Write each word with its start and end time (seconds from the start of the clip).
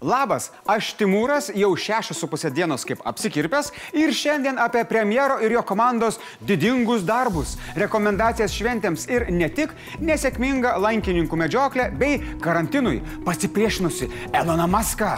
Labas, 0.00 0.46
aš 0.64 0.94
Timūras, 0.96 1.50
jau 1.52 1.74
šešias 1.76 2.16
su 2.22 2.28
pusė 2.32 2.48
dienos 2.56 2.86
kaip 2.88 3.02
apsikirpęs 3.04 3.66
ir 4.00 4.14
šiandien 4.16 4.56
apie 4.56 4.86
premjero 4.88 5.36
ir 5.44 5.52
jo 5.52 5.60
komandos 5.68 6.16
didingus 6.40 7.04
darbus, 7.04 7.58
rekomendacijas 7.76 8.54
šventėms 8.56 9.04
ir 9.12 9.28
ne 9.28 9.50
tik 9.52 9.74
nesėkmingą 10.00 10.72
lankininkų 10.80 11.40
medžioklę 11.42 11.90
bei 12.00 12.16
karantinui 12.40 13.02
pasipriešinusi 13.28 14.08
Eloną 14.32 14.70
Maską. 14.72 15.12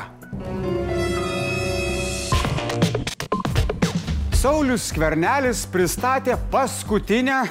Saulis 4.35 4.89
Skvernelis 4.91 5.62
pristatė 5.71 6.35
paskutinę 6.51 7.45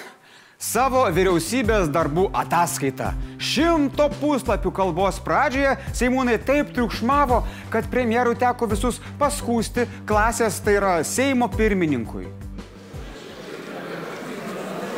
savo 0.62 1.02
vyriausybės 1.10 1.90
darbų 1.92 2.28
ataskaitą. 2.38 3.12
Šimto 3.42 4.08
puslapių 4.20 4.72
kalbos 4.76 5.18
pradžioje 5.26 5.74
Seimūnai 5.98 6.38
taip 6.46 6.70
triukšmavo, 6.76 7.42
kad 7.74 7.90
premjerui 7.92 8.38
teko 8.40 8.70
visus 8.70 9.02
paskūsti 9.20 9.88
klasės, 10.08 10.62
tai 10.62 10.78
yra 10.78 10.96
Seimo 11.08 11.50
pirmininkui. 11.52 12.28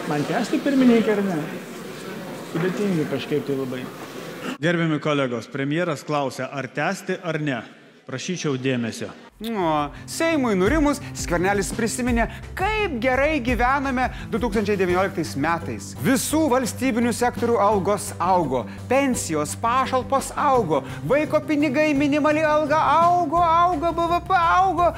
Man 0.09 0.25
tęsti 0.27 0.59
pirmininkai 0.59 1.15
ar 1.15 1.21
ne? 1.23 1.37
Sudėtingi 2.51 3.05
kažkaip 3.09 3.47
tai 3.47 3.55
labai. 3.57 3.85
Gerbiami 4.61 4.99
kolegos, 5.01 5.47
premjeras 5.49 6.03
klausia, 6.05 6.49
ar 6.51 6.67
tęsti 6.67 7.17
ar 7.23 7.39
ne. 7.39 7.61
Prašyčiau 8.03 8.57
dėmesio. 8.59 9.07
O, 9.43 9.67
Seimui 10.11 10.57
nurimus, 10.59 10.99
Skvernelis 11.15 11.69
prisiminė, 11.75 12.25
kaip 12.55 12.97
gerai 13.03 13.37
gyvename 13.43 14.09
2019 14.31 15.39
metais. 15.39 15.93
Visų 16.03 16.41
valstybinių 16.51 17.13
sektorių 17.15 17.55
algos 17.63 18.09
augo, 18.19 18.65
pensijos, 18.91 19.55
pašalpos 19.59 20.33
augo, 20.35 20.81
vaiko 21.07 21.39
pinigai, 21.47 21.93
minimali 21.95 22.43
alga 22.43 22.81
augo, 23.05 23.39
augo, 23.39 23.93
BVP 23.95 24.35
augo. 24.39 24.89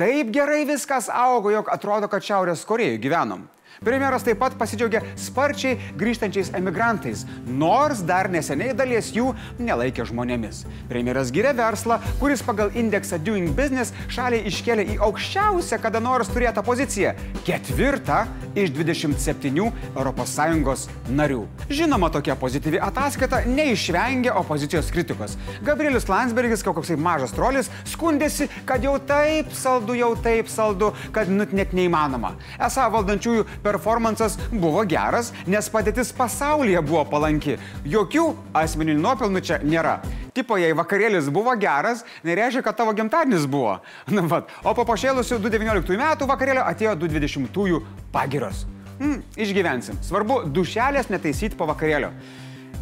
Taip 0.00 0.28
gerai 0.32 0.66
viskas 0.68 1.08
augo, 1.12 1.52
jog 1.52 1.72
atrodo, 1.72 2.12
kad 2.12 2.24
Šiaurės 2.24 2.66
Korejoje 2.68 3.00
gyvenom. 3.00 3.48
Premjeras 3.80 4.24
taip 4.26 4.40
pat 4.42 4.56
pasidžiaugė 4.60 5.00
sparčiai 5.20 5.78
grįžtančiais 6.00 6.50
emigrantais, 6.58 7.22
nors 7.46 8.02
dar 8.06 8.28
neseniai 8.32 8.74
dalies 8.76 9.12
jų 9.14 9.30
nelaikė 9.62 10.04
žmonėmis. 10.10 10.64
Premjeras 10.90 11.30
gyrė 11.32 11.54
verslą, 11.56 12.00
kuris 12.20 12.42
pagal 12.44 12.74
indeksą 12.76 13.20
Doing 13.24 13.54
Business 13.56 13.94
šaliai 14.12 14.44
iškėlė 14.50 14.86
į 14.94 14.98
aukščiausią 15.06 15.80
kada 15.80 16.02
nors 16.02 16.28
turėtą 16.28 16.64
poziciją- 16.66 17.14
ketvirtą 17.46 18.26
iš 18.54 18.70
27 18.74 19.72
ES 19.96 20.88
narių. 21.08 21.46
Žinoma, 21.70 22.10
tokia 22.10 22.36
pozityvi 22.36 22.80
ataskaita 22.82 23.44
neišvengė 23.46 24.34
opozicijos 24.34 24.90
kritikos. 24.90 25.36
Gabrielius 25.62 26.08
Landsbergis, 26.08 26.62
koksai 26.62 26.96
mažas 26.96 27.32
trolis, 27.32 27.70
skundėsi, 27.84 28.48
kad 28.66 28.82
jau 28.82 28.98
taip 28.98 29.52
saldu, 29.52 29.94
jau 29.94 30.14
taip 30.16 30.48
saldu, 30.48 30.92
kad 31.12 31.28
nut 31.28 31.52
net 31.52 31.72
neįmanoma. 31.72 32.34
Esą 32.58 32.90
valdančiųjų 32.90 33.46
performances 33.64 34.36
buvo 34.52 34.82
geras, 34.88 35.32
nes 35.46 35.68
padėtis 35.72 36.12
pasaulyje 36.16 36.82
buvo 36.86 37.04
palanki. 37.10 37.58
Jokių 37.84 38.26
asmeninių 38.56 39.00
nuopelnų 39.04 39.44
čia 39.44 39.60
nėra. 39.64 39.98
Tipo, 40.36 40.58
jei 40.60 40.74
vakarėlis 40.76 41.30
buvo 41.32 41.54
geras, 41.60 42.04
nereiškia, 42.26 42.62
kad 42.66 42.78
tavo 42.78 42.94
gimtadienis 42.96 43.48
buvo. 43.50 43.78
Na, 44.14 44.26
vat. 44.30 44.52
O 44.64 44.74
po 44.76 44.86
pašėlusių 44.88 45.40
2019 45.42 45.98
metų 46.00 46.28
vakarėlio 46.30 46.66
atėjo 46.66 46.94
2020 47.06 47.80
pagiros. 48.14 48.66
Hmm, 49.00 49.22
išgyvensim. 49.40 49.96
Svarbu 50.04 50.42
dušelės 50.52 51.08
netaisyti 51.08 51.56
po 51.56 51.68
vakarėlio. 51.70 52.12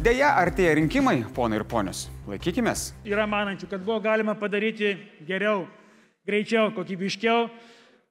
Deja, 0.03 0.33
artėja 0.39 0.77
rinkimai, 0.77 1.17
ponai 1.35 1.57
ir 1.59 1.65
ponios. 1.67 2.05
Laikykime. 2.27 2.71
Yra 3.07 3.25
manančių, 3.27 3.67
kad 3.71 3.81
buvo 3.83 3.97
galima 4.03 4.35
padaryti 4.39 4.93
geriau, 5.27 5.65
greičiau, 6.27 6.69
kokybiškiau. 6.75 7.49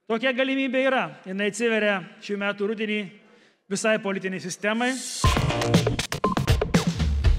Tokia 0.08 0.30
galimybė 0.32 0.86
yra. 0.88 1.02
Jis 1.28 1.42
atsiveria 1.44 1.98
šių 2.24 2.38
metų 2.40 2.70
rudenį 2.70 2.98
visai 3.68 3.98
politiniai 4.00 4.40
sistemai. 4.40 4.94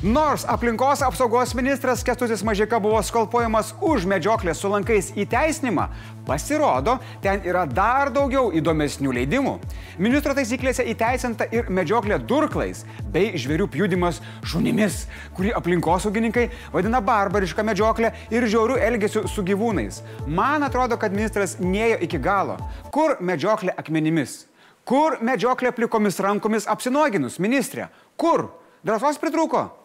Nors 0.04 0.46
aplinkos 0.48 1.02
apsaugos 1.02 1.54
ministras 1.54 2.04
Kestutis 2.04 2.40
Mažika 2.44 2.78
buvo 2.80 3.02
skolpojamas 3.04 3.74
už 3.84 4.06
medžioklės 4.08 4.62
su 4.64 4.70
lankais 4.72 5.10
įteisinimą, 5.12 5.90
pasirodo, 6.24 6.94
ten 7.20 7.42
yra 7.44 7.66
dar 7.68 8.08
daugiau 8.08 8.48
įdomesnių 8.56 9.12
leidimų. 9.18 9.58
Ministro 10.00 10.32
taisyklėse 10.38 10.86
įteisinta 10.88 11.50
ir 11.52 11.68
medžioklė 11.68 12.16
durklais 12.24 12.86
bei 13.12 13.34
žvėrių 13.36 13.68
pjudimas 13.74 14.22
šunimis, 14.48 15.02
kurį 15.36 15.52
aplinkosaugininkai 15.60 16.46
vadina 16.72 17.04
barbarišką 17.04 17.68
medžioklę 17.68 18.14
ir 18.32 18.48
žiaurių 18.48 18.80
elgesių 18.80 19.26
su 19.28 19.44
gyvūnais. 19.44 20.00
Man 20.24 20.64
atrodo, 20.64 20.96
kad 20.96 21.12
ministras 21.12 21.58
neėjo 21.60 22.00
iki 22.08 22.22
galo. 22.24 22.56
Kur 22.88 23.18
medžioklė 23.20 23.76
akmenimis? 23.76 24.46
Kur 24.88 25.20
medžioklė 25.20 25.76
plikomis 25.76 26.24
rankomis 26.24 26.72
apsinoginus, 26.72 27.36
ministrė? 27.36 27.92
Kur? 28.16 28.48
Drąsos 28.80 29.20
pritruko? 29.20 29.79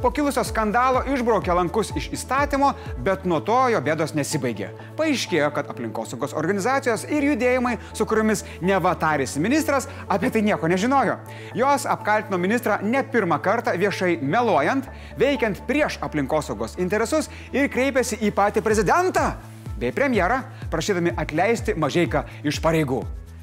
Po 0.00 0.08
kilusio 0.08 0.40
skandalo 0.48 1.02
išbraukė 1.04 1.52
lankus 1.52 1.90
iš 1.98 2.06
įstatymo, 2.16 2.70
bet 3.04 3.26
nuo 3.28 3.42
to 3.44 3.58
jo 3.74 3.80
bėdos 3.84 4.14
nesibaigė. 4.16 4.70
Paaiškėjo, 4.96 5.50
kad 5.52 5.68
aplinkosaugos 5.68 6.32
organizacijos 6.38 7.04
ir 7.12 7.26
judėjimai, 7.28 7.74
su 7.92 8.06
kuriomis 8.08 8.40
neva 8.64 8.94
tarėsi 8.96 9.42
ministras, 9.44 9.90
apie 10.08 10.30
tai 10.32 10.40
nieko 10.46 10.70
nežinojo. 10.72 11.18
Jos 11.58 11.84
apkaltino 11.84 12.40
ministrą 12.40 12.80
ne 12.88 13.04
pirmą 13.04 13.36
kartą 13.44 13.76
viešai 13.76 14.16
meluojant, 14.24 14.88
veikiant 15.20 15.60
prieš 15.68 16.00
aplinkosaugos 16.00 16.78
interesus 16.80 17.28
ir 17.52 17.68
kreipėsi 17.68 18.16
į 18.24 18.32
patį 18.32 18.64
prezidentą 18.64 19.34
bei 19.76 19.92
premjerą, 19.92 20.40
prašydami 20.72 21.12
atleisti 21.20 21.76
mažaiką 21.76 22.24
iš 22.48 22.64
pareigų. 22.64 23.02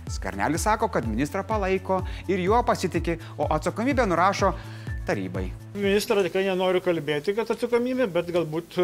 Skarnelis 0.10 0.64
sako, 0.66 0.88
kad 0.90 1.06
ministrą 1.06 1.44
palaiko 1.46 2.02
ir 2.26 2.42
juo 2.42 2.64
pasitikė, 2.66 3.20
o 3.38 3.46
atsakomybę 3.54 4.08
nurašo 4.10 4.56
tarybai. 5.10 5.48
Ministro 5.80 6.22
tikrai 6.26 6.46
nenoriu 6.50 6.84
kalbėti, 6.86 7.34
kad 7.38 7.50
atsakomybė, 7.56 8.10
bet 8.14 8.30
galbūt 8.36 8.78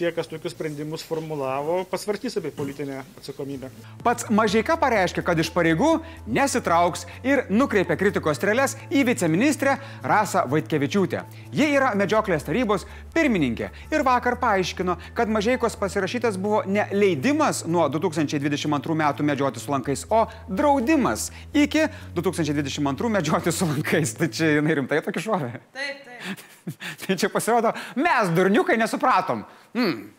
tie, 0.00 0.10
kas 0.16 0.28
tokius 0.30 0.54
sprendimus 0.54 1.02
formulavo, 1.04 1.82
pasvartys 1.90 2.38
apie 2.40 2.50
politinę 2.56 3.02
atsakomybę. 3.18 3.68
Pats 4.04 4.30
Mažieika 4.32 4.78
pareiškė, 4.80 5.24
kad 5.26 5.38
iš 5.40 5.50
pareigų 5.52 5.90
nesitrauks 6.30 7.04
ir 7.26 7.44
nukreipė 7.52 7.98
kritikos 8.00 8.40
strėlės 8.40 8.78
į 8.88 9.04
viceministrę 9.10 9.76
Rasą 10.06 10.46
Vaitkevičiūtę. 10.48 11.22
Ji 11.52 11.68
yra 11.76 11.92
medžioklės 12.00 12.46
tarybos 12.46 12.86
pirmininkė 13.14 13.70
ir 13.92 14.06
vakar 14.06 14.38
paaiškino, 14.40 14.96
kad 15.18 15.32
Mažieikos 15.32 15.76
pasirašytas 15.80 16.40
buvo 16.40 16.62
ne 16.66 16.86
leidimas 16.94 17.66
nuo 17.68 17.88
2022 17.92 18.96
metų 19.02 19.26
medžioti 19.28 19.60
su 19.60 19.74
lankais, 19.74 20.06
o 20.08 20.24
draudimas 20.48 21.28
iki 21.52 21.88
2022 22.16 23.12
medžioti 23.18 23.52
su 23.52 23.68
lankais. 23.68 24.16
Tai 24.16 24.32
čia 24.32 24.54
jinai 24.56 24.80
rimtai 24.80 25.04
tokį 25.04 25.26
šovė. 25.28 25.52
Taip, 25.76 26.04
taip. 26.06 26.19
tai 27.04 27.16
čia 27.16 27.32
pasirodo, 27.32 27.74
mes 27.96 28.32
durniukai 28.36 28.78
nesupratom. 28.80 29.44
Hmm. 29.74 30.10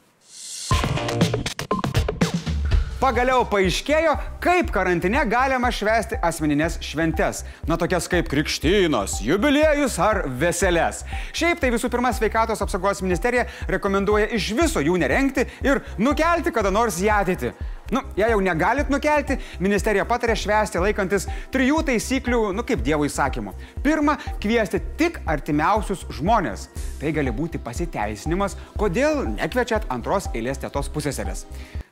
Pagaliau 3.02 3.42
paaiškėjo, 3.50 4.12
kaip 4.44 4.68
karantine 4.70 5.24
galima 5.26 5.72
švęsti 5.74 6.20
asmeninės 6.22 6.76
šventes. 6.86 7.40
Na 7.66 7.74
tokias 7.82 8.06
kaip 8.06 8.28
krikštynos, 8.30 9.16
jubiliejus 9.26 9.96
ar 10.06 10.20
veselės. 10.38 11.00
Šiaip 11.34 11.64
tai 11.64 11.72
visų 11.74 11.90
pirma 11.90 12.12
sveikatos 12.14 12.62
apsaugos 12.62 13.02
ministerija 13.02 13.48
rekomenduoja 13.74 14.30
iš 14.38 14.52
viso 14.54 14.86
jų 14.86 15.00
nerengti 15.02 15.48
ir 15.66 15.82
nukelti 15.98 16.54
kada 16.54 16.70
nors 16.70 17.02
į 17.02 17.10
ateitį. 17.16 17.56
Nu, 17.92 18.00
jei 18.16 18.30
jau 18.32 18.40
negalit 18.40 18.88
nukelti, 18.88 19.36
ministerija 19.60 20.06
patarė 20.08 20.38
švęsti 20.40 20.80
laikantis 20.80 21.26
trijų 21.52 21.82
taisyklių, 21.90 22.40
nu 22.56 22.64
kaip 22.64 22.86
Dievo 22.86 23.04
įsakymų. 23.04 23.52
Pirma, 23.84 24.16
kviesti 24.40 24.80
tik 25.00 25.20
artimiausius 25.28 26.06
žmonės. 26.16 26.70
Tai 27.02 27.12
gali 27.18 27.34
būti 27.36 27.60
pasiteisinimas, 27.60 28.56
kodėl 28.80 29.26
nekviečiat 29.34 29.90
antros 29.92 30.30
eilės 30.32 30.64
tėtos 30.64 30.88
pusėserės. 30.94 31.44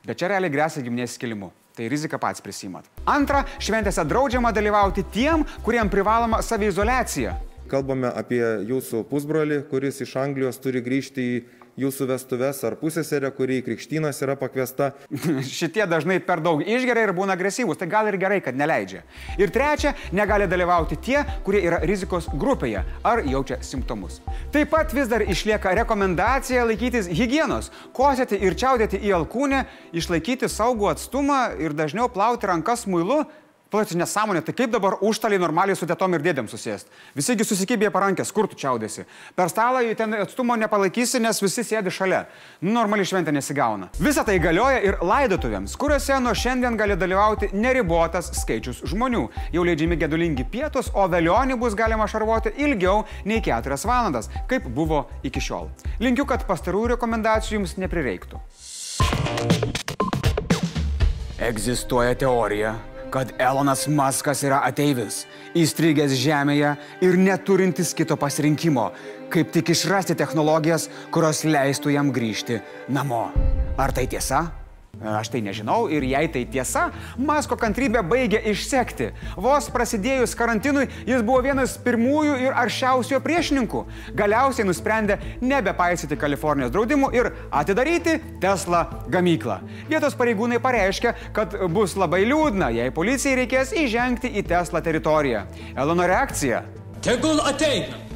Bet 0.06 0.22
čia 0.22 0.32
realiai 0.32 0.52
grėsia 0.54 0.80
giminės 0.86 1.18
skilimu. 1.20 1.52
Tai 1.76 1.86
rizika 1.92 2.18
pats 2.18 2.40
prisimat. 2.44 2.88
Antra, 3.08 3.44
šventėse 3.60 4.02
draudžiama 4.08 4.50
dalyvauti 4.56 5.04
tiem, 5.12 5.44
kuriem 5.64 5.92
privaloma 5.92 6.40
saviizolacija. 6.44 7.36
Kalbame 7.70 8.10
apie 8.10 8.42
jūsų 8.66 9.04
pusbrolį, 9.06 9.62
kuris 9.70 10.00
iš 10.02 10.16
Anglijos 10.18 10.58
turi 10.58 10.82
grįžti 10.82 11.26
į 11.30 11.34
jūsų 11.80 12.08
vestuves 12.10 12.60
ar 12.66 12.76
pusėserę, 12.80 13.30
kuri 13.34 13.60
į 13.60 13.64
krikštynas 13.68 14.20
yra 14.24 14.36
pakviesta. 14.38 14.90
Šitie 15.60 15.86
dažnai 15.88 16.18
per 16.24 16.42
daug 16.44 16.62
išgeria 16.64 17.06
ir 17.06 17.14
būna 17.16 17.36
agresyvūs, 17.38 17.78
tai 17.80 17.88
gal 17.90 18.10
ir 18.10 18.18
gerai, 18.20 18.40
kad 18.44 18.58
neleidžia. 18.58 19.02
Ir 19.40 19.52
trečia, 19.54 19.94
negali 20.16 20.48
dalyvauti 20.50 20.98
tie, 21.00 21.20
kurie 21.46 21.62
yra 21.66 21.80
rizikos 21.86 22.28
grupėje 22.34 22.82
ar 23.06 23.22
jaučia 23.26 23.60
simptomus. 23.66 24.20
Taip 24.54 24.72
pat 24.74 24.94
vis 24.96 25.10
dar 25.10 25.24
išlieka 25.24 25.74
rekomendacija 25.82 26.66
laikytis 26.68 27.10
hygienos, 27.10 27.70
kosėti 27.96 28.40
ir 28.40 28.58
čiaudėti 28.58 29.00
į 29.06 29.14
alkūnę, 29.20 29.64
išlaikyti 29.96 30.50
saugų 30.50 30.90
atstumą 30.94 31.44
ir 31.62 31.76
dažniau 31.76 32.10
plauti 32.12 32.50
rankas 32.50 32.86
muilu. 32.90 33.22
Palauk, 33.70 33.92
nesąmonė, 33.94 34.40
tai 34.42 34.50
kaip 34.58 34.72
dabar 34.74 34.96
užtaliai 34.98 35.38
normaliai 35.38 35.78
su 35.78 35.86
tėtom 35.86 36.16
ir 36.16 36.24
dėdėm 36.24 36.48
susėst? 36.50 36.88
Visigi 37.14 37.44
susikibė 37.46 37.92
parankės, 37.94 38.32
kur 38.34 38.48
tu 38.50 38.56
čiaudėsi? 38.58 39.04
Per 39.38 39.46
stalą 39.52 39.84
ten 39.94 40.16
atstumo 40.18 40.56
nepalaikysi, 40.58 41.20
nes 41.22 41.38
visi 41.38 41.62
sėdi 41.68 41.92
šalia. 41.94 42.24
Nu, 42.64 42.72
normaliai 42.74 43.06
šventė 43.06 43.30
nesigauna. 43.36 43.92
Visa 44.02 44.24
tai 44.26 44.40
galioja 44.42 44.82
ir 44.82 44.98
laidotuvėms, 45.06 45.76
kuriuose 45.78 46.18
nuo 46.18 46.34
šiandien 46.34 46.74
gali 46.80 46.98
dalyvauti 46.98 47.52
neribotas 47.54 48.32
skaičius 48.40 48.82
žmonių. 48.90 49.22
Jau 49.54 49.62
leidžiami 49.62 50.00
gedulingi 50.02 50.48
pietus, 50.50 50.90
o 50.90 51.06
velionį 51.06 51.60
bus 51.62 51.78
galima 51.78 52.10
šarvoti 52.10 52.56
ilgiau 52.58 53.04
nei 53.22 53.38
4 53.38 53.78
valandas, 53.86 54.32
kaip 54.50 54.66
buvo 54.66 55.04
iki 55.22 55.38
šiol. 55.38 55.70
Linkiu, 56.02 56.26
kad 56.26 56.42
pastarųjų 56.50 56.96
rekomendacijų 56.96 57.60
jums 57.60 57.78
neprireiktų. 57.78 58.42
Egzistuoja 61.40 62.18
teorija, 62.18 62.74
kad 63.10 63.32
Elonas 63.38 63.86
Maskas 63.90 64.44
yra 64.46 64.62
ateivis, 64.66 65.24
įstrigęs 65.58 66.14
žemėje 66.20 66.76
ir 67.04 67.18
neturintis 67.18 67.92
kito 67.98 68.16
pasirinkimo, 68.20 68.90
kaip 69.32 69.50
tik 69.54 69.74
išrasti 69.74 70.16
technologijas, 70.18 70.88
kurios 71.14 71.44
leistų 71.44 71.96
jam 71.96 72.14
grįžti 72.14 72.60
namo. 72.88 73.28
Ar 73.80 73.94
tai 73.96 74.06
tiesa? 74.10 74.59
Aš 75.00 75.30
tai 75.32 75.40
nežinau 75.40 75.86
ir 75.88 76.04
jei 76.04 76.28
tai 76.28 76.42
tiesa, 76.44 76.90
Masko 77.16 77.56
kantrybė 77.60 78.02
baigė 78.04 78.42
išsekti. 78.52 79.10
Vos 79.40 79.70
prasidėjus 79.72 80.34
karantinui 80.36 80.88
jis 81.08 81.24
buvo 81.24 81.40
vienas 81.46 81.78
pirmųjų 81.80 82.34
ir 82.44 82.58
aršiausių 82.60 83.16
jo 83.16 83.20
priešininkų. 83.24 83.80
Galiausiai 84.18 84.68
nusprendė 84.68 85.16
nebepaisyti 85.40 86.18
Kalifornijos 86.20 86.74
draudimų 86.74 87.12
ir 87.16 87.30
atidaryti 87.48 88.18
Tesla 88.42 88.84
gamyklą. 89.08 89.60
Vietos 89.88 90.18
pareigūnai 90.20 90.60
pareiškia, 90.60 91.14
kad 91.36 91.56
bus 91.72 91.96
labai 91.96 92.26
liūdna, 92.28 92.68
jei 92.76 92.92
policijai 92.92 93.40
reikės 93.42 93.72
įžengti 93.72 94.34
į 94.36 94.44
Tesla 94.52 94.84
teritoriją. 94.84 95.46
Elono 95.80 96.04
reakcija. 96.10 96.64
Tegul 97.00 97.40
ateina. 97.48 98.09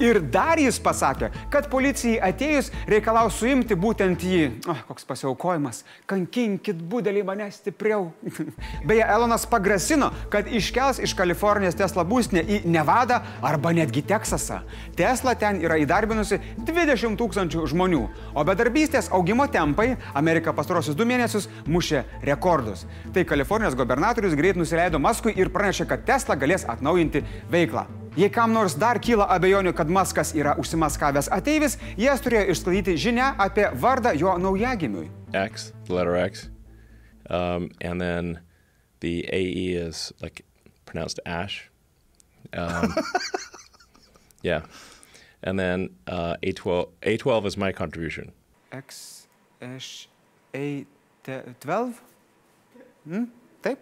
Ir 0.00 0.16
dar 0.32 0.56
jis 0.56 0.78
pasakė, 0.80 1.28
kad 1.52 1.66
policijai 1.68 2.16
atėjus 2.30 2.70
reikalaus 2.88 3.36
suimti 3.36 3.76
būtent 3.76 4.22
jį. 4.24 4.46
O, 4.64 4.72
oh, 4.72 4.80
koks 4.88 5.04
pasiaukojimas. 5.04 5.82
Kankinkit 6.08 6.80
būdelį 6.88 7.24
mane 7.28 7.50
stipriau. 7.52 8.06
Beje, 8.88 9.04
Elonas 9.04 9.44
pagrasino, 9.50 10.08
kad 10.32 10.48
iškels 10.48 11.02
iš 11.04 11.12
Kalifornijos 11.18 11.76
Tesla 11.76 12.06
būstinę 12.08 12.46
į 12.48 12.62
Nevadą 12.72 13.20
arba 13.44 13.74
netgi 13.76 14.00
Teksasą. 14.08 14.62
Tesla 14.96 15.36
ten 15.36 15.60
yra 15.60 15.76
įdarbinusi 15.84 16.40
20 16.64 17.20
tūkstančių 17.20 17.68
žmonių, 17.74 18.02
o 18.32 18.48
bedarbystės 18.48 19.12
augimo 19.12 19.50
tempai 19.52 19.98
Amerika 20.16 20.56
pastarosius 20.56 20.96
du 20.96 21.04
mėnesius 21.04 21.50
mušė 21.68 22.06
rekordus. 22.24 22.86
Tai 23.12 23.28
Kalifornijos 23.28 23.76
gubernatorius 23.76 24.38
greit 24.38 24.56
nusileido 24.56 24.96
Maskui 24.96 25.36
ir 25.36 25.52
pranešė, 25.52 25.90
kad 25.92 26.08
Tesla 26.08 26.40
galės 26.40 26.64
atnaujinti 26.64 27.26
veiklą. 27.52 27.84
Jei 28.16 28.28
kam 28.28 28.50
nors 28.50 28.74
dar 28.74 28.98
kyla 28.98 29.28
abejonių, 29.30 29.70
kad 29.76 29.90
Maskas 29.90 30.32
yra 30.34 30.56
užsimaskavęs 30.58 31.28
ateivis, 31.30 31.76
jas 32.00 32.18
turėjo 32.24 32.50
išsklaidyti 32.50 32.96
žinia 32.98 33.28
apie 33.38 33.68
vardą 33.78 34.10
jo 34.18 34.32
naujagimiui. 34.34 35.06
X, 35.32 35.70
the 35.86 35.94
letter 35.94 36.16
X. 36.16 36.48
Um, 37.30 37.70
and 37.80 38.00
then 38.00 38.40
the 38.98 39.24
AE 39.32 39.78
is 39.78 40.12
like 40.20 40.44
pronounced 40.86 41.20
ash. 41.24 41.70
Um, 42.52 42.96
yeah. 44.42 44.62
And 45.44 45.56
then 45.58 45.90
uh, 46.08 46.34
A12, 46.42 46.88
A12 47.02 47.46
is 47.46 47.56
my 47.56 47.70
contribution. 47.70 48.32
X, 48.72 49.28
H, 49.62 50.08
A, 50.52 50.84
12? 51.60 52.02
Hmm? 53.06 53.24
Taip? 53.62 53.78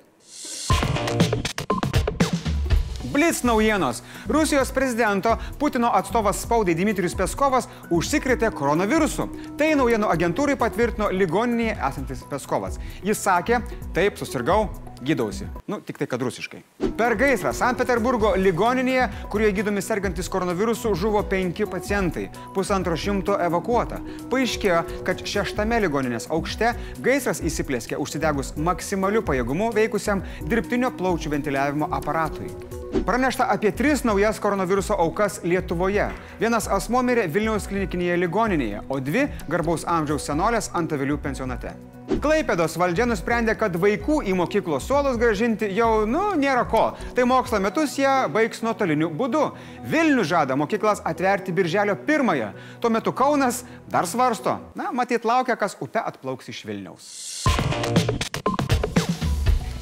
Blitz 3.04 3.42
naujienos. 3.42 4.02
Rusijos 4.26 4.72
prezidento 4.72 5.36
Putino 5.58 5.90
atstovas 5.94 6.42
spaudai 6.42 6.74
Dmitrijus 6.74 7.14
Peskovas 7.14 7.68
užsikrėtė 7.94 8.50
koronavirusu. 8.50 9.28
Tai 9.58 9.68
naujienų 9.78 10.10
agentūrai 10.10 10.56
patvirtino 10.58 11.12
ligoninėje 11.14 11.76
esantis 11.78 12.24
Peskovas. 12.26 12.80
Jis 13.06 13.22
sakė, 13.22 13.60
taip, 13.94 14.18
susirgau, 14.18 14.66
gydausi. 14.98 15.46
Nu, 15.70 15.78
tik 15.80 16.00
tai 16.00 16.08
kad 16.10 16.22
rusiškai. 16.26 16.64
Per 16.98 17.14
gaisrą 17.14 17.52
St. 17.54 17.76
Peterburgo 17.78 18.32
ligoninėje, 18.34 19.06
kurioje 19.30 19.54
gydomi 19.60 19.84
sergantis 19.84 20.30
koronavirusu, 20.32 20.90
žuvo 20.98 21.22
penki 21.22 21.68
pacientai. 21.70 22.26
Pusantro 22.56 22.98
šimto 22.98 23.38
evakuota. 23.44 24.00
Paaiškėjo, 24.32 24.82
kad 25.06 25.22
šeštame 25.22 25.78
ligoninės 25.86 26.26
aukšte 26.34 26.74
gaisras 27.04 27.44
įsiplėskė 27.46 28.02
užsidegus 28.02 28.56
maksimaliu 28.58 29.22
pajėgumu 29.22 29.70
veikusiam 29.78 30.26
dirbtinio 30.50 30.90
plaučių 30.98 31.36
ventiliavimo 31.38 31.92
aparatui. 31.94 32.50
Pranešta 32.88 33.46
apie 33.50 33.70
tris 33.73 34.05
naujas 34.05 34.38
koronaviruso 34.40 34.94
aukas 34.99 35.40
Lietuvoje. 35.44 36.08
Vienas 36.40 36.69
asmo 36.73 37.02
mirė 37.05 37.26
Vilniaus 37.29 37.69
klinikinėje 37.69 38.17
ligoninėje, 38.23 38.81
o 38.88 38.96
dvi 39.00 39.26
garbaus 39.49 39.85
amžiaus 39.88 40.25
senolės 40.29 40.70
Antavilių 40.76 41.19
pensionate. 41.20 41.75
Klaipėdos 42.08 42.79
valdžia 42.81 43.05
nusprendė, 43.05 43.52
kad 43.61 43.76
vaikų 43.76 44.23
į 44.31 44.32
mokyklos 44.38 44.87
suolus 44.88 45.19
gražinti 45.20 45.69
jau, 45.76 46.06
nu, 46.08 46.31
nėra 46.40 46.64
ko. 46.70 46.85
Tai 47.14 47.26
mokslo 47.29 47.61
metus 47.61 47.99
jie 48.00 48.08
baigs 48.32 48.64
nuotoliniu 48.64 49.11
būdu. 49.12 49.44
Vilnius 49.85 50.31
žada 50.32 50.56
mokyklas 50.56 51.05
atverti 51.05 51.52
birželio 51.52 51.99
pirmąją. 52.08 52.55
Tuo 52.81 52.90
metu 52.90 53.12
Kaunas 53.12 53.62
dar 53.93 54.08
svarsto. 54.08 54.56
Na, 54.75 54.88
matyt, 54.93 55.29
laukia, 55.29 55.61
kas 55.61 55.76
upe 55.85 56.00
atplauks 56.00 56.49
iš 56.49 56.64
Vilniaus. 56.64 57.12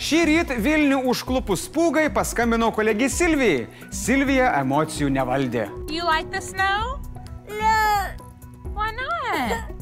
Šį 0.06 0.18
rytą 0.28 0.54
Vilnių 0.62 1.00
užklupus 1.10 1.64
spūgai 1.66 2.04
paskambinau 2.14 2.68
kolegijai 2.70 3.10
Silvijai. 3.10 3.64
Silvija 3.90 4.52
emocijų 4.60 5.08
nevaldė. 5.10 5.64
You 5.90 6.04
like 6.06 6.30
the 6.30 6.38
snow? 6.38 7.00
No. 7.50 7.80
Why 8.76 8.92
not? 8.94 9.72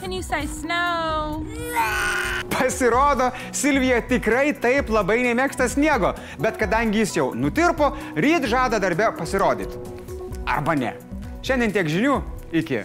Can 0.00 0.10
you 0.10 0.18
say 0.26 0.48
snow? 0.50 1.46
Pasirodo, 2.50 3.30
Silvija 3.54 4.02
tikrai 4.02 4.50
taip 4.58 4.90
labai 4.90 5.20
nemėgsta 5.28 5.70
sniego, 5.70 6.16
bet 6.42 6.58
kadangi 6.58 7.04
jis 7.04 7.14
jau 7.20 7.28
nutirpo, 7.38 7.92
ryt 8.18 8.50
žada 8.50 8.82
darbę 8.82 9.12
pasirodyti. 9.14 9.78
Arba 10.42 10.74
ne. 10.74 10.96
Šiandien 11.46 11.78
tiek 11.78 11.86
žinių, 11.86 12.18
iki. 12.50 12.82